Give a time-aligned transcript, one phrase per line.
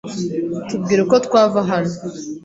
[0.67, 1.93] Tubwire uko twava hano.